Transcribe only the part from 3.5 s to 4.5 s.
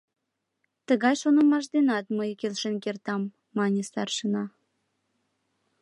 мане старшина.